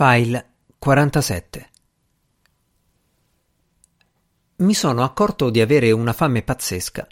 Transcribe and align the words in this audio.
File 0.00 0.50
47 0.78 1.70
Mi 4.58 4.72
sono 4.72 5.02
accorto 5.02 5.50
di 5.50 5.60
avere 5.60 5.90
una 5.90 6.12
fame 6.12 6.44
pazzesca. 6.44 7.04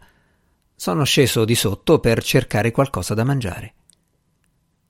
Sono 0.76 1.02
sceso 1.02 1.44
di 1.44 1.56
sotto 1.56 1.98
per 1.98 2.22
cercare 2.22 2.70
qualcosa 2.70 3.12
da 3.12 3.24
mangiare. 3.24 3.74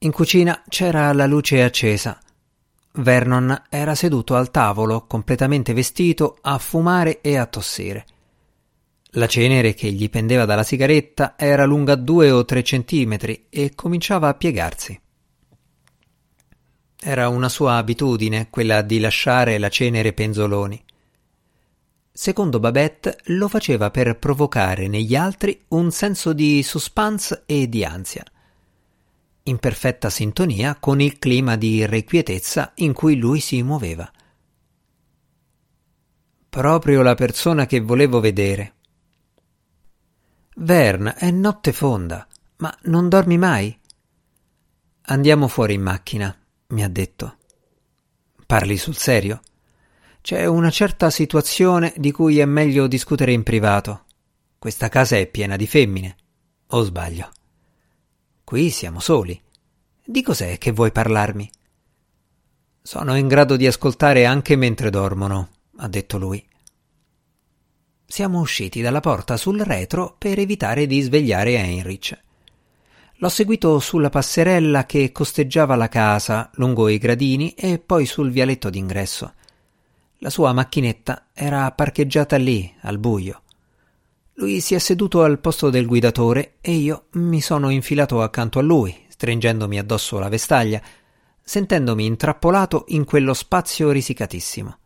In 0.01 0.13
cucina 0.13 0.63
c'era 0.69 1.11
la 1.15 1.25
luce 1.25 1.63
accesa. 1.63 2.21
Vernon 2.97 3.63
era 3.71 3.95
seduto 3.95 4.37
al 4.37 4.51
tavolo, 4.51 5.07
completamente 5.07 5.73
vestito, 5.73 6.37
a 6.43 6.59
fumare 6.59 7.23
e 7.23 7.39
a 7.39 7.47
tossire. 7.47 8.05
La 9.13 9.27
cenere 9.27 9.73
che 9.73 9.91
gli 9.91 10.11
pendeva 10.11 10.45
dalla 10.45 10.65
sigaretta 10.65 11.33
era 11.39 11.65
lunga 11.65 11.95
due 11.95 12.31
o 12.31 12.45
tre 12.45 12.63
centimetri 12.63 13.47
e 13.49 13.75
cominciava 13.75 14.29
a 14.29 14.35
piegarsi. 14.35 15.01
Era 17.09 17.29
una 17.29 17.49
sua 17.49 17.77
abitudine 17.77 18.51
quella 18.51 18.83
di 18.83 18.99
lasciare 18.99 19.59
la 19.59 19.69
cenere 19.69 20.13
penzoloni. 20.13 20.85
Secondo 22.11 22.59
Babette 22.59 23.19
lo 23.27 23.47
faceva 23.47 23.93
per 23.93 24.19
provocare 24.19 24.89
negli 24.89 25.15
altri 25.15 25.67
un 25.69 25.93
senso 25.93 26.33
di 26.33 26.65
suspense 26.65 27.45
e 27.47 27.69
di 27.69 27.85
ansia, 27.85 28.25
in 29.45 29.59
perfetta 29.59 30.11
sintonia 30.11 30.75
con 30.81 31.01
il 31.01 31.21
clima 31.21 31.55
di 31.55 31.75
irrequietezza 31.77 32.73
in 32.75 32.93
cui 32.93 33.15
lui 33.15 33.39
si 33.39 33.63
muoveva. 33.63 34.11
Proprio 36.49 37.03
la 37.03 37.15
persona 37.15 37.67
che 37.67 37.79
volevo 37.79 38.19
vedere. 38.19 38.75
Vern, 40.57 41.15
è 41.17 41.31
notte 41.31 41.73
fonda, 41.73 42.27
ma 42.57 42.77
non 42.87 43.09
dormi 43.09 43.39
mai? 43.39 43.79
Andiamo 45.03 45.47
fuori 45.47 45.75
in 45.75 45.83
macchina, 45.83 46.37
mi 46.69 46.83
ha 46.83 46.89
detto. 46.89 47.37
Parli 48.47 48.77
sul 48.77 48.97
serio? 48.97 49.41
C'è 50.21 50.47
una 50.47 50.71
certa 50.71 51.11
situazione 51.11 51.93
di 51.97 52.11
cui 52.11 52.39
è 52.39 52.45
meglio 52.45 52.87
discutere 52.87 53.33
in 53.33 53.43
privato. 53.43 54.05
Questa 54.59 54.89
casa 54.89 55.17
è 55.17 55.27
piena 55.27 55.57
di 55.57 55.67
femmine. 55.67 56.17
O 56.69 56.83
sbaglio? 56.83 57.31
Qui 58.43 58.71
siamo 58.71 59.01
soli. 59.01 59.41
Di 60.05 60.23
cos'è 60.23 60.59
che 60.59 60.73
vuoi 60.73 60.91
parlarmi? 60.91 61.51
Sono 62.83 63.17
in 63.17 63.29
grado 63.29 63.57
di 63.57 63.67
ascoltare 63.67 64.25
anche 64.25 64.57
mentre 64.57 64.91
dormono, 64.91 65.49
ha 65.77 65.89
detto 65.89 66.19
lui. 66.19 66.45
Siamo 68.07 68.41
usciti 68.41 68.81
dalla 68.81 69.01
porta 69.01 69.37
sul 69.37 69.61
retro 69.61 70.15
per 70.17 70.39
evitare 70.39 70.87
di 70.87 71.01
svegliare 71.01 71.55
Heinrich. 71.55 72.25
L'ho 73.19 73.29
seguito 73.31 73.79
sulla 73.79 74.11
passerella 74.11 74.85
che 74.85 75.11
costeggiava 75.11 75.75
la 75.75 75.89
casa, 75.89 76.51
lungo 76.57 76.89
i 76.89 76.99
gradini 76.99 77.55
e 77.55 77.79
poi 77.79 78.05
sul 78.05 78.31
vialetto 78.31 78.69
d'ingresso. 78.69 79.33
La 80.19 80.29
sua 80.29 80.53
macchinetta 80.53 81.29
era 81.33 81.71
parcheggiata 81.73 82.37
lì, 82.37 82.71
al 82.83 82.99
buio. 82.99 83.41
Lui 84.35 84.61
si 84.61 84.75
è 84.75 84.79
seduto 84.79 85.23
al 85.23 85.39
posto 85.39 85.71
del 85.71 85.87
guidatore 85.87 86.57
e 86.61 86.73
io 86.73 87.07
mi 87.13 87.41
sono 87.41 87.71
infilato 87.71 88.21
accanto 88.21 88.59
a 88.59 88.63
lui, 88.63 88.95
stringendomi 89.09 89.79
addosso 89.79 90.19
la 90.19 90.29
vestaglia, 90.29 90.83
sentendomi 91.43 92.05
intrappolato 92.05 92.85
in 92.89 93.05
quello 93.05 93.33
spazio 93.33 93.93
risicatissimo. 93.93 94.79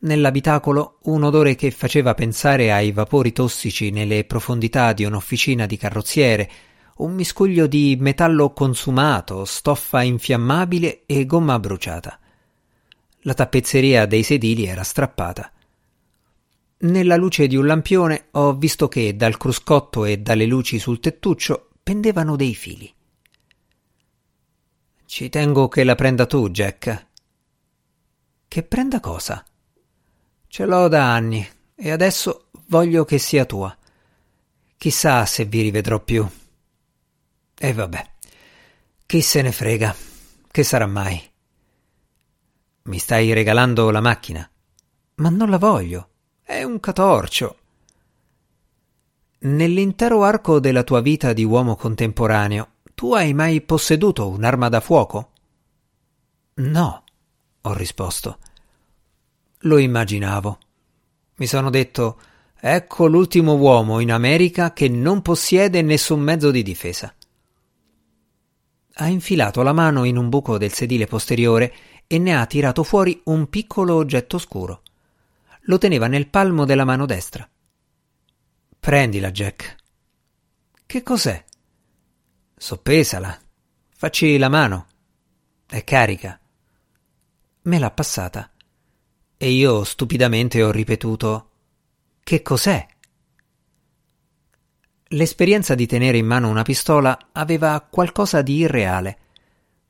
Nell'abitacolo 0.00 0.98
un 1.04 1.24
odore 1.24 1.56
che 1.56 1.72
faceva 1.72 2.14
pensare 2.14 2.70
ai 2.70 2.92
vapori 2.92 3.32
tossici 3.32 3.90
nelle 3.90 4.22
profondità 4.22 4.92
di 4.92 5.02
un'officina 5.02 5.66
di 5.66 5.76
carrozziere, 5.76 6.50
un 6.98 7.14
miscuglio 7.14 7.66
di 7.66 7.96
metallo 8.00 8.52
consumato, 8.52 9.44
stoffa 9.44 10.02
infiammabile 10.02 11.02
e 11.06 11.26
gomma 11.26 11.58
bruciata. 11.58 12.18
La 13.22 13.34
tappezzeria 13.34 14.06
dei 14.06 14.22
sedili 14.22 14.66
era 14.66 14.82
strappata. 14.82 15.52
Nella 16.80 17.16
luce 17.16 17.46
di 17.46 17.56
un 17.56 17.66
lampione 17.66 18.28
ho 18.32 18.54
visto 18.54 18.88
che 18.88 19.16
dal 19.16 19.36
cruscotto 19.36 20.04
e 20.04 20.18
dalle 20.18 20.46
luci 20.46 20.78
sul 20.78 21.00
tettuccio 21.00 21.70
pendevano 21.82 22.36
dei 22.36 22.54
fili. 22.54 22.92
Ci 25.04 25.28
tengo 25.28 25.68
che 25.68 25.84
la 25.84 25.94
prenda 25.94 26.26
tu, 26.26 26.48
Jack. 26.50 27.06
Che 28.46 28.62
prenda 28.62 29.00
cosa? 29.00 29.44
Ce 30.46 30.64
l'ho 30.64 30.88
da 30.88 31.12
anni 31.12 31.46
e 31.74 31.90
adesso 31.90 32.48
voglio 32.66 33.04
che 33.04 33.18
sia 33.18 33.44
tua. 33.44 33.76
Chissà 34.76 35.26
se 35.26 35.44
vi 35.44 35.62
rivedrò 35.62 36.00
più. 36.00 36.28
E 37.60 37.72
vabbè, 37.72 38.10
chi 39.04 39.20
se 39.20 39.42
ne 39.42 39.50
frega, 39.50 39.92
che 40.48 40.62
sarà 40.62 40.86
mai? 40.86 41.20
Mi 42.82 42.98
stai 42.98 43.32
regalando 43.32 43.90
la 43.90 44.00
macchina? 44.00 44.48
Ma 45.16 45.28
non 45.28 45.50
la 45.50 45.58
voglio, 45.58 46.08
è 46.40 46.62
un 46.62 46.78
catorcio. 46.78 47.56
Nell'intero 49.40 50.22
arco 50.22 50.60
della 50.60 50.84
tua 50.84 51.00
vita 51.00 51.32
di 51.32 51.42
uomo 51.42 51.74
contemporaneo, 51.74 52.74
tu 52.94 53.12
hai 53.12 53.34
mai 53.34 53.60
posseduto 53.60 54.28
un'arma 54.28 54.68
da 54.68 54.78
fuoco? 54.78 55.32
No, 56.54 57.04
ho 57.60 57.72
risposto. 57.72 58.38
Lo 59.62 59.78
immaginavo. 59.78 60.58
Mi 61.38 61.46
sono 61.48 61.70
detto, 61.70 62.20
ecco 62.60 63.08
l'ultimo 63.08 63.54
uomo 63.54 63.98
in 63.98 64.12
America 64.12 64.72
che 64.72 64.88
non 64.88 65.22
possiede 65.22 65.82
nessun 65.82 66.20
mezzo 66.20 66.52
di 66.52 66.62
difesa 66.62 67.12
ha 69.00 69.06
infilato 69.06 69.62
la 69.62 69.72
mano 69.72 70.04
in 70.04 70.16
un 70.16 70.28
buco 70.28 70.58
del 70.58 70.72
sedile 70.72 71.06
posteriore 71.06 71.74
e 72.06 72.18
ne 72.18 72.36
ha 72.36 72.46
tirato 72.46 72.82
fuori 72.82 73.20
un 73.24 73.48
piccolo 73.48 73.94
oggetto 73.94 74.38
scuro. 74.38 74.82
Lo 75.62 75.78
teneva 75.78 76.08
nel 76.08 76.28
palmo 76.28 76.64
della 76.64 76.84
mano 76.84 77.06
destra. 77.06 77.48
Prendila, 78.80 79.30
Jack. 79.30 79.76
Che 80.84 81.02
cos'è? 81.02 81.44
Soppesala. 82.56 83.38
Facci 83.96 84.36
la 84.36 84.48
mano. 84.48 84.86
È 85.66 85.84
carica. 85.84 86.40
Me 87.62 87.78
l'ha 87.78 87.90
passata. 87.90 88.50
E 89.36 89.50
io 89.50 89.84
stupidamente 89.84 90.62
ho 90.62 90.72
ripetuto 90.72 91.50
Che 92.24 92.42
cos'è? 92.42 92.84
L'esperienza 95.12 95.74
di 95.74 95.86
tenere 95.86 96.18
in 96.18 96.26
mano 96.26 96.50
una 96.50 96.62
pistola 96.62 97.18
aveva 97.32 97.80
qualcosa 97.88 98.42
di 98.42 98.56
irreale. 98.56 99.18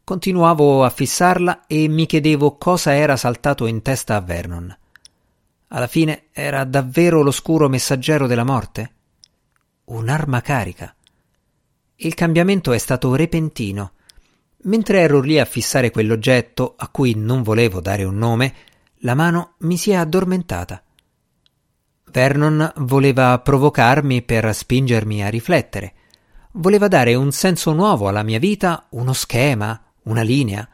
Continuavo 0.04 0.84
a 0.84 0.90
fissarla 0.90 1.66
e 1.66 1.88
mi 1.88 2.06
chiedevo 2.06 2.56
cosa 2.56 2.94
era 2.94 3.16
saltato 3.16 3.66
in 3.66 3.82
testa 3.82 4.14
a 4.14 4.20
Vernon. 4.20 4.76
Alla 5.68 5.88
fine 5.88 6.26
era 6.30 6.62
davvero 6.62 7.22
l'oscuro 7.22 7.68
messaggero 7.68 8.28
della 8.28 8.44
morte? 8.44 8.92
Un'arma 9.86 10.40
carica. 10.40 10.94
Il 11.96 12.14
cambiamento 12.14 12.70
è 12.70 12.78
stato 12.78 13.16
repentino. 13.16 13.94
Mentre 14.62 15.00
ero 15.00 15.20
lì 15.20 15.40
a 15.40 15.44
fissare 15.44 15.90
quell'oggetto, 15.90 16.74
a 16.76 16.88
cui 16.88 17.14
non 17.16 17.42
volevo 17.42 17.80
dare 17.80 18.04
un 18.04 18.16
nome, 18.16 18.54
la 18.98 19.16
mano 19.16 19.54
mi 19.58 19.76
si 19.76 19.90
è 19.90 19.94
addormentata. 19.96 20.80
Vernon 22.10 22.72
voleva 22.76 23.38
provocarmi 23.38 24.22
per 24.22 24.54
spingermi 24.54 25.22
a 25.22 25.28
riflettere. 25.28 25.92
Voleva 26.52 26.88
dare 26.88 27.14
un 27.14 27.30
senso 27.32 27.72
nuovo 27.72 28.08
alla 28.08 28.22
mia 28.22 28.38
vita, 28.38 28.86
uno 28.90 29.12
schema, 29.12 29.80
una 30.04 30.22
linea. 30.22 30.68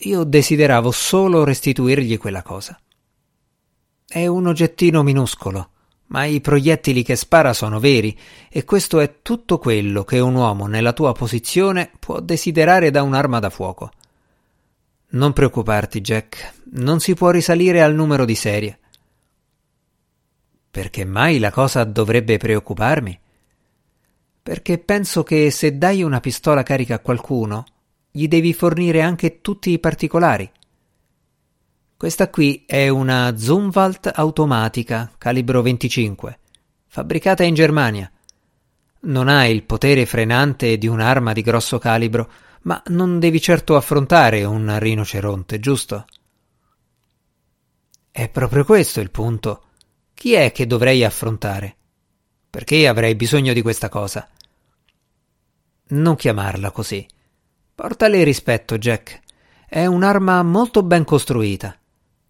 Io 0.00 0.24
desideravo 0.24 0.90
solo 0.90 1.44
restituirgli 1.44 2.18
quella 2.18 2.42
cosa. 2.42 2.78
È 4.06 4.26
un 4.26 4.46
oggettino 4.46 5.02
minuscolo, 5.02 5.70
ma 6.08 6.24
i 6.24 6.40
proiettili 6.40 7.02
che 7.02 7.16
spara 7.16 7.52
sono 7.52 7.80
veri, 7.80 8.16
e 8.48 8.64
questo 8.64 9.00
è 9.00 9.22
tutto 9.22 9.58
quello 9.58 10.04
che 10.04 10.20
un 10.20 10.34
uomo 10.34 10.66
nella 10.66 10.92
tua 10.92 11.12
posizione 11.12 11.90
può 11.98 12.20
desiderare 12.20 12.90
da 12.90 13.02
un'arma 13.02 13.40
da 13.40 13.50
fuoco. 13.50 13.90
Non 15.08 15.32
preoccuparti, 15.32 16.00
Jack, 16.00 16.52
non 16.72 17.00
si 17.00 17.14
può 17.14 17.30
risalire 17.30 17.82
al 17.82 17.94
numero 17.94 18.24
di 18.24 18.34
serie. 18.34 18.80
Perché 20.76 21.06
mai 21.06 21.38
la 21.38 21.50
cosa 21.50 21.84
dovrebbe 21.84 22.36
preoccuparmi? 22.36 23.18
Perché 24.42 24.76
penso 24.76 25.22
che 25.22 25.50
se 25.50 25.78
dai 25.78 26.02
una 26.02 26.20
pistola 26.20 26.62
carica 26.62 26.96
a 26.96 26.98
qualcuno, 26.98 27.64
gli 28.10 28.28
devi 28.28 28.52
fornire 28.52 29.00
anche 29.00 29.40
tutti 29.40 29.70
i 29.70 29.78
particolari. 29.78 30.52
Questa 31.96 32.28
qui 32.28 32.64
è 32.66 32.88
una 32.88 33.38
Zumwalt 33.38 34.12
automatica, 34.14 35.10
calibro 35.16 35.62
25, 35.62 36.38
fabbricata 36.88 37.42
in 37.42 37.54
Germania. 37.54 38.12
Non 39.00 39.28
ha 39.28 39.46
il 39.46 39.62
potere 39.62 40.04
frenante 40.04 40.76
di 40.76 40.88
un'arma 40.88 41.32
di 41.32 41.40
grosso 41.40 41.78
calibro, 41.78 42.30
ma 42.64 42.82
non 42.88 43.18
devi 43.18 43.40
certo 43.40 43.76
affrontare 43.76 44.44
un 44.44 44.78
rinoceronte, 44.78 45.58
giusto? 45.58 46.04
È 48.10 48.28
proprio 48.28 48.66
questo 48.66 49.00
il 49.00 49.10
punto. 49.10 49.62
Chi 50.16 50.32
è 50.32 50.50
che 50.50 50.66
dovrei 50.66 51.04
affrontare? 51.04 51.76
Perché 52.48 52.88
avrei 52.88 53.14
bisogno 53.14 53.52
di 53.52 53.60
questa 53.60 53.90
cosa? 53.90 54.26
Non 55.88 56.16
chiamarla 56.16 56.70
così. 56.70 57.06
Portale 57.74 58.24
rispetto, 58.24 58.78
Jack. 58.78 59.20
È 59.68 59.84
un'arma 59.84 60.42
molto 60.42 60.82
ben 60.82 61.04
costruita, 61.04 61.78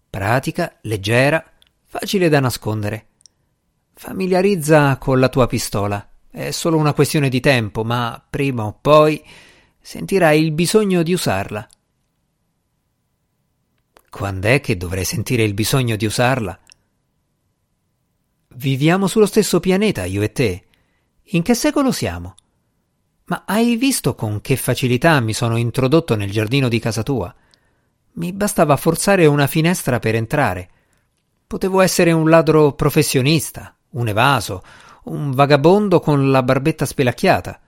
pratica, 0.09 0.77
leggera, 0.81 1.41
facile 1.85 2.27
da 2.27 2.41
nascondere. 2.41 3.07
Familiarizza 3.93 4.97
con 4.97 5.21
la 5.21 5.29
tua 5.29 5.47
pistola. 5.47 6.05
È 6.29 6.51
solo 6.51 6.75
una 6.75 6.91
questione 6.91 7.29
di 7.29 7.39
tempo, 7.39 7.85
ma 7.85 8.21
prima 8.29 8.65
o 8.65 8.77
poi 8.81 9.23
sentirai 9.79 10.43
il 10.43 10.51
bisogno 10.51 11.03
di 11.03 11.13
usarla. 11.13 11.65
Quand'è 14.09 14.59
che 14.59 14.75
dovrei 14.75 15.05
sentire 15.05 15.43
il 15.43 15.53
bisogno 15.53 15.95
di 15.95 16.05
usarla? 16.05 16.59
Viviamo 18.57 19.05
sullo 19.05 19.27
stesso 19.27 19.59
pianeta, 19.59 20.05
io 20.05 20.23
e 20.23 20.31
te. 20.31 20.63
In 21.25 21.43
che 21.43 21.53
secolo 21.53 21.91
siamo? 21.91 22.35
Ma 23.25 23.43
hai 23.45 23.75
visto 23.75 24.15
con 24.15 24.41
che 24.41 24.55
facilità 24.55 25.19
mi 25.19 25.33
sono 25.33 25.57
introdotto 25.57 26.15
nel 26.15 26.31
giardino 26.31 26.67
di 26.67 26.79
casa 26.79 27.03
tua? 27.03 27.33
Mi 28.13 28.33
bastava 28.33 28.75
forzare 28.75 29.27
una 29.27 29.45
finestra 29.45 29.99
per 29.99 30.15
entrare. 30.15 30.69
Potevo 31.45 31.81
essere 31.81 32.11
un 32.11 32.31
ladro 32.31 32.73
professionista, 32.73 33.75
un 33.91 34.07
evaso, 34.07 34.63
un 35.03 35.29
vagabondo 35.33 35.99
con 35.99 36.31
la 36.31 36.41
barbetta 36.41 36.87
spelacchiata, 36.87 37.59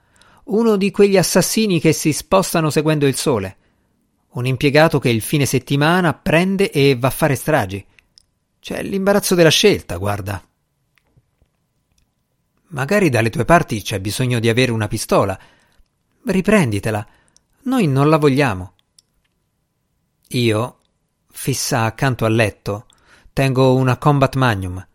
uno 0.45 0.75
di 0.75 0.89
quegli 0.89 1.17
assassini 1.17 1.79
che 1.79 1.93
si 1.93 2.11
spostano 2.13 2.71
seguendo 2.71 3.05
il 3.05 3.15
sole, 3.15 3.57
un 4.29 4.47
impiegato 4.47 4.97
che 4.97 5.09
il 5.09 5.21
fine 5.21 5.45
settimana 5.45 6.15
prende 6.15 6.71
e 6.71 6.95
va 6.97 7.09
a 7.09 7.11
fare 7.11 7.35
stragi. 7.35 7.85
C'è 8.59 8.81
l'imbarazzo 8.81 9.35
della 9.35 9.49
scelta, 9.49 9.95
guarda. 9.97 10.43
Magari 12.69 13.09
dalle 13.09 13.29
tue 13.29 13.45
parti 13.45 13.81
c'è 13.81 13.99
bisogno 13.99 14.39
di 14.39 14.49
avere 14.49 14.71
una 14.71 14.87
pistola. 14.87 15.37
Riprenditela. 16.23 17.07
Noi 17.63 17.87
non 17.87 18.09
la 18.09 18.17
vogliamo. 18.17 18.73
Io, 20.29 20.77
fissa 21.31 21.83
accanto 21.83 22.25
al 22.25 22.35
letto, 22.35 22.85
tengo 23.33 23.73
una 23.73 23.97
Combat 23.97 24.35
Magnum. 24.35 24.87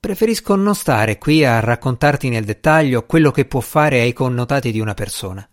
Preferisco 0.00 0.54
non 0.54 0.74
stare 0.74 1.18
qui 1.18 1.44
a 1.44 1.60
raccontarti 1.60 2.28
nel 2.30 2.44
dettaglio 2.44 3.04
quello 3.04 3.30
che 3.30 3.44
può 3.44 3.60
fare 3.60 4.00
ai 4.00 4.12
connotati 4.14 4.72
di 4.72 4.80
una 4.80 4.94
persona. 4.94 5.46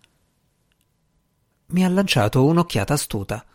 Mi 1.68 1.84
ha 1.84 1.90
lanciato 1.90 2.46
un'occhiata 2.46 2.94
astuta. 2.94 3.46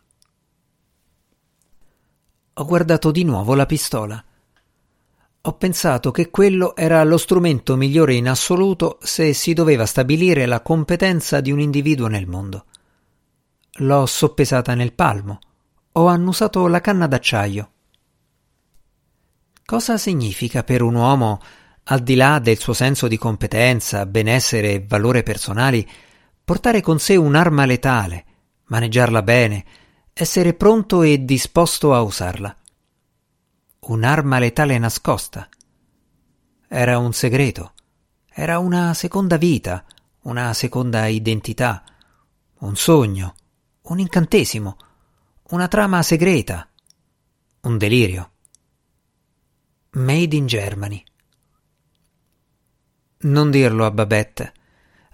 Ho 2.54 2.64
guardato 2.64 3.10
di 3.10 3.24
nuovo 3.24 3.54
la 3.54 3.66
pistola. 3.66 4.22
Ho 5.44 5.54
pensato 5.54 6.10
che 6.10 6.28
quello 6.28 6.76
era 6.76 7.02
lo 7.02 7.16
strumento 7.16 7.74
migliore 7.74 8.12
in 8.12 8.28
assoluto 8.28 8.98
se 9.00 9.32
si 9.32 9.54
doveva 9.54 9.86
stabilire 9.86 10.44
la 10.44 10.60
competenza 10.60 11.40
di 11.40 11.50
un 11.50 11.60
individuo 11.60 12.08
nel 12.08 12.26
mondo. 12.26 12.66
L'ho 13.78 14.04
soppesata 14.04 14.74
nel 14.74 14.92
palmo. 14.92 15.38
Ho 15.92 16.08
annusato 16.08 16.66
la 16.66 16.82
canna 16.82 17.06
d'acciaio. 17.06 17.70
Cosa 19.64 19.96
significa 19.96 20.62
per 20.62 20.82
un 20.82 20.96
uomo, 20.96 21.40
al 21.84 22.00
di 22.00 22.16
là 22.16 22.38
del 22.38 22.58
suo 22.58 22.74
senso 22.74 23.08
di 23.08 23.16
competenza, 23.16 24.04
benessere 24.04 24.74
e 24.74 24.84
valore 24.86 25.22
personali, 25.22 25.88
portare 26.44 26.82
con 26.82 26.98
sé 26.98 27.16
un'arma 27.16 27.64
letale, 27.64 28.24
maneggiarla 28.64 29.22
bene, 29.22 29.64
essere 30.12 30.52
pronto 30.52 31.00
e 31.00 31.24
disposto 31.24 31.94
a 31.94 32.02
usarla? 32.02 32.54
Un'arma 33.90 34.38
letale 34.38 34.78
nascosta. 34.78 35.48
Era 36.68 36.98
un 36.98 37.12
segreto, 37.12 37.74
era 38.32 38.60
una 38.60 38.94
seconda 38.94 39.36
vita, 39.36 39.84
una 40.22 40.54
seconda 40.54 41.06
identità, 41.06 41.82
un 42.58 42.76
sogno, 42.76 43.34
un 43.82 43.98
incantesimo, 43.98 44.76
una 45.50 45.66
trama 45.66 46.02
segreta, 46.02 46.68
un 47.62 47.78
delirio. 47.78 48.30
Made 49.92 50.36
in 50.36 50.46
Germany. 50.46 51.02
Non 53.22 53.50
dirlo 53.50 53.84
a 53.86 53.90
Babette. 53.90 54.52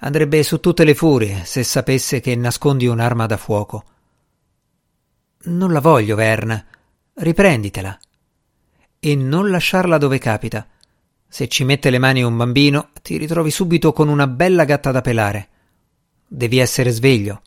Andrebbe 0.00 0.42
su 0.42 0.60
tutte 0.60 0.84
le 0.84 0.94
furie 0.94 1.46
se 1.46 1.64
sapesse 1.64 2.20
che 2.20 2.36
nascondi 2.36 2.86
un'arma 2.86 3.24
da 3.24 3.38
fuoco. 3.38 3.84
Non 5.44 5.72
la 5.72 5.80
voglio, 5.80 6.14
Vern. 6.14 6.66
Riprenditela 7.14 7.98
e 9.06 9.14
non 9.14 9.50
lasciarla 9.50 9.98
dove 9.98 10.18
capita. 10.18 10.66
Se 11.28 11.46
ci 11.46 11.62
mette 11.62 11.90
le 11.90 11.98
mani 11.98 12.24
un 12.24 12.36
bambino, 12.36 12.88
ti 13.02 13.16
ritrovi 13.18 13.52
subito 13.52 13.92
con 13.92 14.08
una 14.08 14.26
bella 14.26 14.64
gatta 14.64 14.90
da 14.90 15.00
pelare. 15.00 15.48
Devi 16.26 16.58
essere 16.58 16.90
sveglio. 16.90 17.40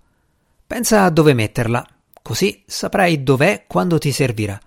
Pensa 0.65 1.03
a 1.03 1.09
dove 1.09 1.33
metterla, 1.33 1.85
così 2.21 2.63
saprai 2.65 3.23
dov'è 3.23 3.65
quando 3.67 3.97
ti 3.97 4.13
servirà. 4.13 4.57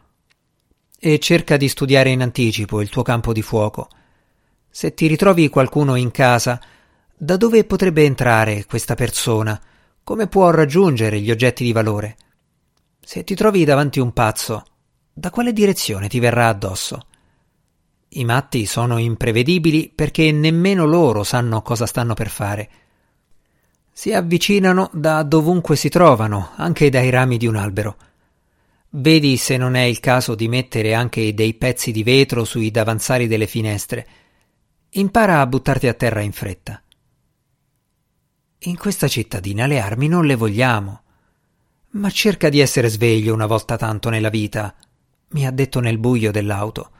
E 0.99 1.19
cerca 1.19 1.57
di 1.57 1.67
studiare 1.67 2.11
in 2.11 2.21
anticipo 2.21 2.83
il 2.83 2.91
tuo 2.91 3.03
campo 3.03 3.33
di 3.33 3.41
fuoco. 3.41 3.89
Se 4.69 4.93
ti 4.93 5.07
ritrovi 5.07 5.49
qualcuno 5.49 5.95
in 5.95 6.11
casa, 6.11 6.61
da 7.17 7.39
dove 7.39 7.65
potrebbe 7.65 8.05
entrare 8.05 8.67
questa 8.67 8.95
persona? 8.95 9.59
Come 10.05 10.27
può 10.27 10.51
raggiungere 10.51 11.21
gli 11.21 11.31
oggetti 11.31 11.65
di 11.65 11.73
valore? 11.73 12.17
Se 13.01 13.25
ti 13.25 13.35
trovi 13.35 13.65
davanti 13.65 13.99
un 13.99 14.13
pazzo, 14.13 14.65
da 15.13 15.31
quale 15.31 15.53
direzione 15.53 16.09
ti 16.09 16.19
verrà 16.19 16.49
addosso? 16.49 17.07
I 18.15 18.25
matti 18.25 18.67
sono 18.67 18.99
imprevedibili 18.99 19.91
perché 19.95 20.33
nemmeno 20.33 20.85
loro 20.85 21.23
sanno 21.23 21.63
cosa 21.63 21.87
stanno 21.87 22.15
per 22.15 22.29
fare. 22.29 22.71
Si 23.93 24.13
avvicinano 24.13 24.91
da 24.93 25.23
dovunque 25.23 25.77
si 25.77 25.89
trovano, 25.89 26.53
anche 26.57 26.89
dai 26.91 27.11
rami 27.11 27.37
di 27.37 27.47
un 27.47 27.57
albero. 27.57 27.97
Vedi 28.91 29.37
se 29.37 29.57
non 29.57 29.75
è 29.75 29.83
il 29.83 30.01
caso 30.01 30.35
di 30.35 30.49
mettere 30.49 30.95
anche 30.95 31.33
dei 31.33 31.55
pezzi 31.55 31.93
di 31.93 32.03
vetro 32.03 32.45
sui 32.45 32.71
davanzali 32.71 33.27
delle 33.27 33.47
finestre. 33.47 34.07
Impara 34.91 35.41
a 35.41 35.47
buttarti 35.47 35.89
a 35.89 35.95
terra 35.95 36.21
in 36.21 36.33
fretta. 36.33 36.83
In 38.65 38.77
questa 38.77 39.09
cittadina 39.09 39.67
le 39.67 39.79
armi 39.79 40.09
non 40.09 40.27
le 40.27 40.35
vogliamo. 40.35 41.03
Ma 41.93 42.11
cerca 42.11 42.49
di 42.51 42.61
essere 42.61 42.89
sveglio 42.89 43.33
una 43.33 43.47
volta 43.47 43.77
tanto 43.77 44.11
nella 44.11 44.31
vita 44.31 44.75
mi 45.33 45.47
ha 45.47 45.51
detto 45.51 45.81
nel 45.81 45.99
buio 45.99 46.31
dell'auto. 46.31 46.91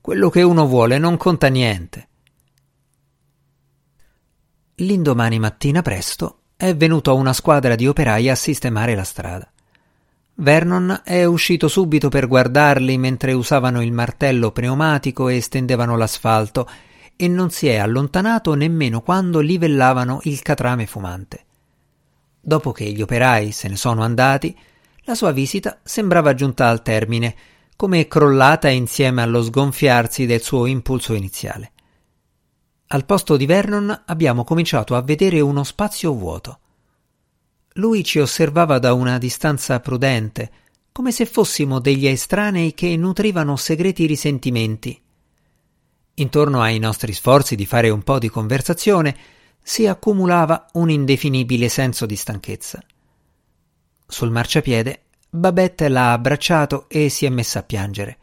Quello 0.00 0.30
che 0.30 0.42
uno 0.42 0.66
vuole 0.66 0.98
non 0.98 1.16
conta 1.16 1.48
niente. 1.48 2.08
L'indomani 4.76 5.38
mattina 5.38 5.82
presto 5.82 6.40
è 6.56 6.74
venuta 6.76 7.12
una 7.12 7.32
squadra 7.32 7.74
di 7.74 7.86
operai 7.88 8.28
a 8.28 8.34
sistemare 8.34 8.94
la 8.94 9.04
strada. 9.04 9.50
Vernon 10.38 11.00
è 11.02 11.24
uscito 11.24 11.66
subito 11.66 12.08
per 12.10 12.28
guardarli 12.28 12.98
mentre 12.98 13.32
usavano 13.32 13.82
il 13.82 13.92
martello 13.92 14.52
pneumatico 14.52 15.28
e 15.28 15.40
stendevano 15.40 15.96
l'asfalto 15.96 16.68
e 17.16 17.26
non 17.26 17.50
si 17.50 17.68
è 17.68 17.76
allontanato 17.76 18.54
nemmeno 18.54 19.00
quando 19.00 19.40
livellavano 19.40 20.20
il 20.24 20.42
catrame 20.42 20.86
fumante. 20.86 21.44
Dopo 22.38 22.72
che 22.72 22.84
gli 22.84 23.00
operai 23.00 23.50
se 23.50 23.68
ne 23.68 23.76
sono 23.76 24.02
andati, 24.02 24.56
la 25.04 25.14
sua 25.14 25.32
visita 25.32 25.78
sembrava 25.82 26.34
giunta 26.34 26.68
al 26.68 26.82
termine 26.82 27.34
come 27.76 28.08
crollata 28.08 28.70
insieme 28.70 29.22
allo 29.22 29.42
sgonfiarsi 29.42 30.24
del 30.24 30.40
suo 30.40 30.64
impulso 30.64 31.12
iniziale. 31.12 31.72
Al 32.88 33.04
posto 33.04 33.36
di 33.36 33.44
Vernon 33.44 34.04
abbiamo 34.06 34.44
cominciato 34.44 34.94
a 34.96 35.02
vedere 35.02 35.40
uno 35.40 35.62
spazio 35.62 36.14
vuoto. 36.14 36.60
Lui 37.74 38.02
ci 38.02 38.18
osservava 38.18 38.78
da 38.78 38.94
una 38.94 39.18
distanza 39.18 39.78
prudente, 39.80 40.50
come 40.92 41.12
se 41.12 41.26
fossimo 41.26 41.78
degli 41.78 42.06
estranei 42.06 42.72
che 42.72 42.96
nutrivano 42.96 43.56
segreti 43.56 44.06
risentimenti. 44.06 44.98
Intorno 46.14 46.62
ai 46.62 46.78
nostri 46.78 47.12
sforzi 47.12 47.54
di 47.54 47.66
fare 47.66 47.90
un 47.90 48.02
po' 48.02 48.18
di 48.18 48.30
conversazione 48.30 49.14
si 49.60 49.86
accumulava 49.86 50.68
un 50.74 50.88
indefinibile 50.88 51.68
senso 51.68 52.06
di 52.06 52.16
stanchezza. 52.16 52.82
Sul 54.06 54.30
marciapiede 54.30 55.05
Babette 55.36 55.90
l'ha 55.90 56.12
abbracciato 56.12 56.86
e 56.88 57.10
si 57.10 57.26
è 57.26 57.28
messa 57.28 57.58
a 57.58 57.62
piangere. 57.62 58.16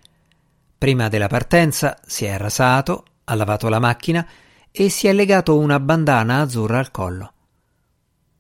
Prima 0.76 1.10
della 1.10 1.28
partenza 1.28 2.00
si 2.04 2.26
è 2.26 2.36
rasato, 2.38 3.06
ha 3.26 3.36
lavato 3.36 3.70
la 3.70 3.78
macchina 3.78 4.28
e 4.72 4.90
si 4.90 5.06
è 5.06 5.14
legato 5.14 5.60
una 5.60 5.80
bandana 5.80 6.42
azzurra 6.42 6.80
al 6.80 6.90
collo. 6.90 7.34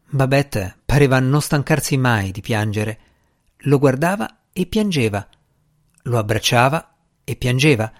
Babette 0.10 0.78
pareva 0.86 1.20
non 1.20 1.40
stancarsi 1.40 1.98
mai 1.98 2.32
di 2.32 2.42
piangere. 2.42 3.00
Lo 3.66 3.78
guardava 3.78 4.40
e 4.52 4.66
piangeva. 4.66 5.26
Lo 6.04 6.18
abbracciava 6.18 6.96
e 7.24 7.36
piangeva. 7.36 7.92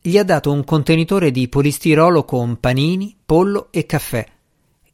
Gli 0.00 0.18
ha 0.18 0.22
dato 0.22 0.52
un 0.52 0.64
contenitore 0.64 1.30
di 1.30 1.48
polistirolo 1.48 2.24
con 2.24 2.60
panini, 2.60 3.16
pollo 3.24 3.68
e 3.72 3.86
caffè 3.86 4.26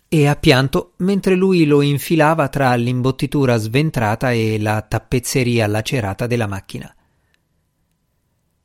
e 0.09 0.27
ha 0.27 0.37
pianto 0.37 0.93
mentre 0.99 1.35
lui 1.35 1.67
lo 1.67 1.83
infilava 1.83 2.49
tra 2.49 2.75
l'imbottitura 2.75 3.57
sventrata 3.57 4.31
e 4.31 4.59
la 4.61 4.81
tappezzeria 4.83 5.67
lacerata 5.67 6.27
della 6.27 6.47
macchina. 6.47 6.95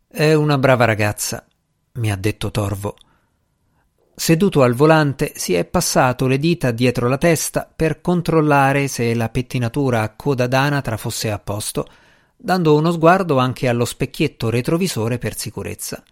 È 0.07 0.33
una 0.33 0.57
brava 0.57 0.85
ragazza, 0.85 1.45
mi 1.93 2.11
ha 2.11 2.15
detto 2.15 2.51
Torvo. 2.51 2.95
seduto 4.15 4.63
al 4.63 4.73
volante, 4.73 5.33
si 5.35 5.53
è 5.53 5.65
passato 5.65 6.27
le 6.27 6.37
dita 6.37 6.71
dietro 6.71 7.07
la 7.07 7.17
testa 7.17 7.71
per 7.73 8.01
controllare 8.01 8.87
se 8.87 9.13
la 9.15 9.29
pettinatura 9.29 10.01
a 10.01 10.13
coda 10.15 10.45
d'anatra 10.45 10.97
fosse 10.97 11.31
a 11.31 11.39
posto, 11.39 11.87
dando 12.35 12.75
uno 12.75 12.91
sguardo 12.91 13.37
anche 13.37 13.67
allo 13.67 13.85
specchietto 13.85 14.49
retrovisore 14.49 15.17
per 15.17 15.37
sicurezza. 15.37 16.03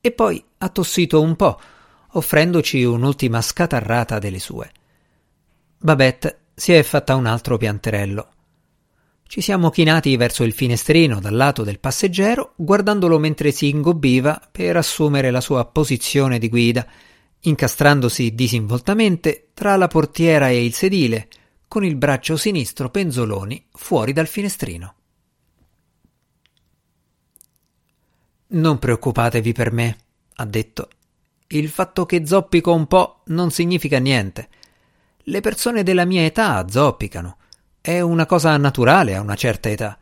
E 0.00 0.12
poi 0.12 0.44
ha 0.58 0.68
tossito 0.68 1.20
un 1.20 1.36
po', 1.36 1.58
offrendoci 2.16 2.82
un'ultima 2.84 3.40
scatarrata 3.40 4.18
delle 4.18 4.38
sue. 4.38 4.70
Babette 5.78 6.38
si 6.54 6.72
è 6.72 6.82
fatta 6.82 7.14
un 7.14 7.26
altro 7.26 7.56
pianterello. 7.56 8.28
Ci 9.26 9.40
siamo 9.40 9.70
chinati 9.70 10.16
verso 10.16 10.44
il 10.44 10.52
finestrino 10.52 11.18
dal 11.18 11.34
lato 11.34 11.64
del 11.64 11.80
passeggero, 11.80 12.52
guardandolo 12.56 13.18
mentre 13.18 13.50
si 13.50 13.68
ingobbiva 13.68 14.40
per 14.50 14.76
assumere 14.76 15.30
la 15.30 15.40
sua 15.40 15.64
posizione 15.64 16.38
di 16.38 16.48
guida, 16.48 16.86
incastrandosi 17.40 18.34
disinvoltamente 18.34 19.48
tra 19.54 19.76
la 19.76 19.88
portiera 19.88 20.48
e 20.48 20.64
il 20.64 20.72
sedile, 20.72 21.28
con 21.66 21.84
il 21.84 21.96
braccio 21.96 22.36
sinistro 22.36 22.90
penzoloni 22.90 23.66
fuori 23.72 24.12
dal 24.12 24.28
finestrino. 24.28 24.94
Non 28.46 28.78
preoccupatevi 28.78 29.52
per 29.52 29.72
me, 29.72 29.96
ha 30.34 30.44
detto. 30.44 30.88
Il 31.48 31.68
fatto 31.68 32.06
che 32.06 32.26
zoppico 32.26 32.72
un 32.72 32.86
po' 32.86 33.20
non 33.26 33.50
significa 33.50 33.98
niente. 33.98 34.48
Le 35.24 35.40
persone 35.40 35.82
della 35.82 36.04
mia 36.04 36.24
età 36.24 36.66
zoppicano. 36.68 37.36
È 37.80 38.00
una 38.00 38.26
cosa 38.26 38.56
naturale 38.56 39.14
a 39.14 39.20
una 39.20 39.34
certa 39.34 39.68
età. 39.68 39.98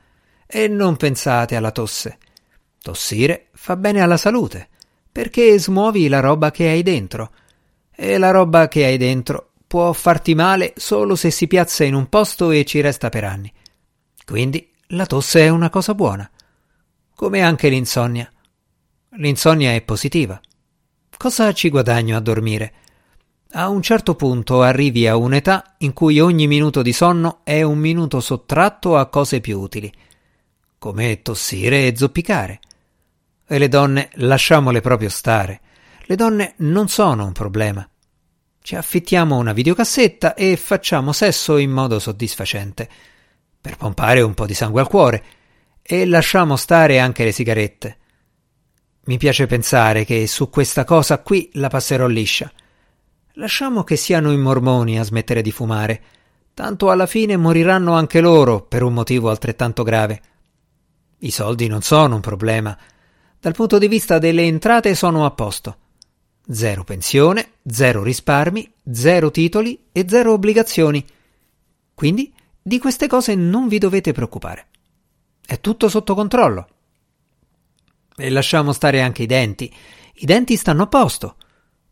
E 0.47 0.69
non 0.69 0.97
pensate 0.97 1.57
alla 1.57 1.73
tosse. 1.73 2.19
Tossire 2.81 3.49
fa 3.53 3.77
bene 3.77 4.01
alla 4.01 4.17
salute, 4.17 4.69
perché 5.11 5.59
smuovi 5.59 6.09
la 6.09 6.21
roba 6.21 6.51
che 6.51 6.69
hai 6.69 6.83
dentro. 6.83 7.33
E 7.91 8.19
la 8.19 8.31
roba 8.31 8.69
che 8.69 8.85
hai 8.85 8.97
dentro 8.97 9.51
può 9.67 9.93
farti 9.93 10.35
male 10.35 10.75
solo 10.77 11.17
se 11.17 11.31
si 11.31 11.47
piazza 11.47 11.85
in 11.85 11.95
un 11.95 12.09
posto 12.09 12.51
e 12.51 12.65
ci 12.65 12.81
resta 12.81 13.09
per 13.09 13.25
anni. 13.25 13.53
Quindi 14.25 14.71
la 14.89 15.07
tosse 15.07 15.41
è 15.41 15.49
una 15.49 15.71
cosa 15.71 15.95
buona. 15.95 16.31
Come 17.15 17.41
anche 17.41 17.69
l'insonnia. 17.69 18.31
L'insonnia 19.17 19.73
è 19.73 19.81
positiva. 19.81 20.41
Cosa 21.23 21.53
ci 21.53 21.69
guadagno 21.69 22.17
a 22.17 22.21
dormire? 22.21 22.73
A 23.53 23.69
un 23.69 23.81
certo 23.81 24.17
punto 24.17 24.61
arrivi 24.63 25.07
a 25.07 25.15
un'età 25.15 25.77
in 25.79 25.93
cui 25.93 26.19
ogni 26.19 26.49
minuto 26.49 26.83
di 26.83 26.93
sonno 26.93 27.43
è 27.45 27.63
un 27.63 27.79
minuto 27.79 28.19
sottratto 28.19 28.97
a 28.97 29.07
cose 29.07 29.41
più 29.41 29.61
utili, 29.61 29.93
come 30.79 31.23
tossire 31.23 31.87
e 31.87 31.97
zoppicare. 31.97 32.59
E 33.47 33.59
le 33.59 33.69
donne 33.69 34.11
lasciamole 34.15 34.81
proprio 34.81 35.09
stare. 35.09 35.61
Le 36.07 36.17
donne 36.17 36.55
non 36.57 36.89
sono 36.89 37.25
un 37.25 37.33
problema. 37.33 37.89
Ci 38.61 38.75
affittiamo 38.75 39.37
una 39.37 39.53
videocassetta 39.53 40.35
e 40.35 40.57
facciamo 40.57 41.13
sesso 41.13 41.57
in 41.57 41.71
modo 41.71 42.01
soddisfacente, 42.01 42.89
per 43.61 43.77
pompare 43.77 44.23
un 44.23 44.35
po' 44.35 44.47
di 44.47 44.55
sangue 44.55 44.81
al 44.81 44.89
cuore, 44.89 45.25
e 45.83 46.05
lasciamo 46.05 46.57
stare 46.57 46.99
anche 46.99 47.23
le 47.23 47.31
sigarette. 47.31 47.99
Mi 49.05 49.19
piace 49.19 49.47
pensare 49.47 50.05
che 50.05 50.29
su 50.29 50.49
questa 50.49 50.85
cosa 50.85 51.19
qui 51.19 51.51
la 51.55 51.69
passerò 51.69 52.07
liscia. 52.07 52.51
Lasciamo 53.33 53.83
che 53.83 53.97
siano 53.97 54.31
i 54.31 54.37
mormoni 54.37 54.97
a 54.97 55.03
smettere 55.03 55.43
di 55.43 55.51
fumare. 55.51 56.03
Tanto 56.55 56.89
alla 56.89 57.07
fine 57.07 57.37
moriranno 57.37 57.95
anche 57.95 58.21
loro 58.21 58.63
per 58.63 58.85
un 58.85 58.95
motivo 58.95 59.29
altrettanto 59.29 59.83
grave. 59.83 60.23
I 61.19 61.33
soldi 61.33 61.67
non 61.67 61.83
sono 61.83 62.15
un 62.15 62.21
problema. 62.21 62.79
Dal 63.41 63.55
punto 63.55 63.79
di 63.79 63.89
vista 63.89 64.19
delle 64.19 64.43
entrate 64.43 64.95
sono 64.95 65.25
a 65.25 65.33
posto. 65.33 65.77
Zero 66.49 66.85
pensione, 66.85 67.55
zero 67.67 68.05
risparmi, 68.05 68.73
zero 68.89 69.33
titoli 69.33 69.87
e 69.91 70.05
zero 70.09 70.33
obbligazioni. 70.33 71.05
Quindi 71.93 72.33
di 72.63 72.79
queste 72.79 73.09
cose 73.09 73.35
non 73.35 73.67
vi 73.67 73.79
dovete 73.79 74.13
preoccupare. 74.13 74.67
È 75.45 75.59
tutto 75.61 75.89
sotto 75.89 76.15
controllo. 76.15 76.69
E 78.17 78.31
lasciamo 78.31 78.73
stare 78.73 79.01
anche 79.01 79.23
i 79.23 79.27
denti. 79.27 79.73
I 80.15 80.27
denti 80.27 80.57
stanno 80.57 80.83
a 80.83 80.87
posto. 80.87 81.37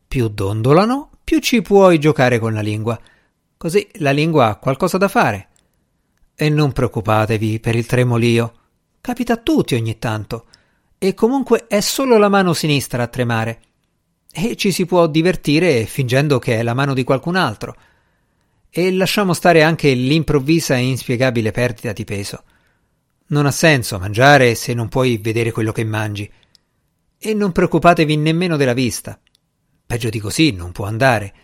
Più 0.07 0.29
dondolano, 0.29 1.11
più 1.25 1.39
ci 1.39 1.63
puoi 1.63 1.99
giocare 1.99 2.39
con 2.39 2.53
la 2.53 2.61
lingua. 2.61 3.01
Così 3.57 3.89
la 3.95 4.11
lingua 4.11 4.49
ha 4.49 4.57
qualcosa 4.57 4.99
da 4.99 5.09
fare. 5.09 5.49
E 6.35 6.49
non 6.49 6.73
preoccupatevi 6.73 7.61
per 7.61 7.77
il 7.77 7.87
tremolio. 7.87 8.53
Capita 9.01 9.35
a 9.35 9.37
tutti 9.39 9.75
ogni 9.75 9.99
tanto. 9.99 10.47
E 10.99 11.15
comunque 11.15 11.67
è 11.67 11.81
solo 11.81 12.19
la 12.19 12.29
mano 12.29 12.53
sinistra 12.53 13.05
a 13.05 13.09
tremare. 13.09 13.61
E 14.33 14.57
ci 14.57 14.73
si 14.73 14.87
può 14.87 15.07
divertire 15.07 15.87
fingendo 15.87 16.39
che 16.39 16.59
è 16.59 16.63
la 16.63 16.75
mano 16.75 16.95
di 16.95 17.05
qualcun 17.05 17.37
altro. 17.37 17.77
E 18.69 18.93
lasciamo 18.93 19.33
stare 19.33 19.63
anche 19.63 19.93
l'improvvisa 19.93 20.77
e 20.77 20.83
inspiegabile 20.83 21.51
perdita 21.51 21.93
di 21.93 22.05
peso. 22.05 22.43
Non 23.31 23.47
ha 23.47 23.51
senso 23.53 23.99
mangiare 23.99 24.55
se 24.55 24.75
non 24.75 24.89
puoi 24.89 25.19
vedere 25.19 25.53
quello 25.53 25.71
che 25.71 25.85
mangi. 25.85 26.31
E 27.17 27.35
non 27.35 27.53
preoccupatevi 27.53 28.17
nemmeno 28.17 28.57
della 28.57 28.73
vista. 28.73 29.21
Peggio 29.87 30.09
di 30.09 30.19
così 30.19 30.51
non 30.51 30.73
può 30.73 30.87
andare. 30.87 31.35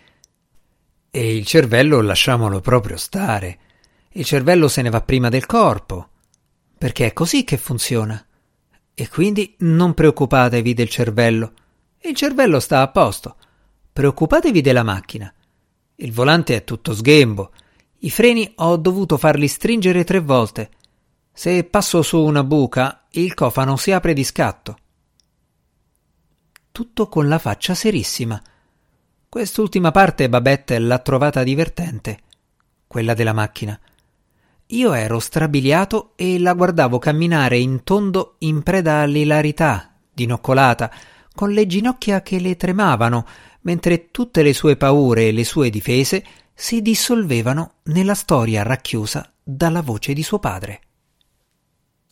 E 1.09 1.35
il 1.35 1.45
cervello 1.45 2.01
lasciamolo 2.01 2.59
proprio 2.59 2.97
stare. 2.97 3.59
Il 4.11 4.25
cervello 4.25 4.67
se 4.67 4.81
ne 4.81 4.89
va 4.89 5.01
prima 5.01 5.29
del 5.29 5.45
corpo. 5.45 6.09
Perché 6.77 7.05
è 7.05 7.13
così 7.13 7.45
che 7.45 7.57
funziona. 7.57 8.21
E 8.93 9.07
quindi 9.07 9.55
non 9.59 9.93
preoccupatevi 9.93 10.73
del 10.73 10.89
cervello. 10.89 11.53
Il 12.01 12.15
cervello 12.15 12.59
sta 12.59 12.81
a 12.81 12.89
posto. 12.89 13.37
Preoccupatevi 13.93 14.59
della 14.59 14.83
macchina. 14.83 15.33
Il 15.95 16.11
volante 16.11 16.55
è 16.55 16.63
tutto 16.65 16.93
sghembo. 16.93 17.51
I 17.99 18.09
freni 18.09 18.51
ho 18.55 18.75
dovuto 18.75 19.17
farli 19.17 19.47
stringere 19.47 20.03
tre 20.03 20.19
volte. 20.19 20.71
Se 21.37 21.63
passo 21.65 22.01
su 22.01 22.19
una 22.19 22.43
buca, 22.43 23.05
il 23.11 23.35
cofano 23.35 23.77
si 23.77 23.91
apre 23.91 24.13
di 24.13 24.23
scatto 24.23 24.77
tutto 26.77 27.09
con 27.09 27.27
la 27.27 27.39
faccia 27.39 27.73
serissima. 27.73 28.39
Quest'ultima 29.27 29.89
parte 29.89 30.29
Babette 30.29 30.77
l'ha 30.77 30.99
trovata 30.99 31.41
divertente, 31.41 32.19
quella 32.85 33.15
della 33.15 33.33
macchina. 33.33 33.79
Io 34.67 34.93
ero 34.93 35.17
strabiliato 35.17 36.11
e 36.15 36.37
la 36.37 36.53
guardavo 36.53 36.99
camminare 36.99 37.57
in 37.57 37.83
tondo 37.83 38.35
in 38.39 38.61
preda 38.61 38.99
all'ilarità, 38.99 39.95
dinoccolata, 40.13 40.91
con 41.33 41.49
le 41.49 41.65
ginocchia 41.65 42.21
che 42.21 42.39
le 42.39 42.55
tremavano, 42.55 43.25
mentre 43.61 44.11
tutte 44.11 44.43
le 44.43 44.53
sue 44.53 44.77
paure 44.77 45.29
e 45.29 45.31
le 45.31 45.45
sue 45.45 45.71
difese 45.71 46.23
si 46.53 46.83
dissolvevano 46.83 47.77
nella 47.85 48.13
storia 48.13 48.61
racchiusa 48.61 49.33
dalla 49.41 49.81
voce 49.81 50.13
di 50.13 50.21
suo 50.21 50.37
padre. 50.37 50.81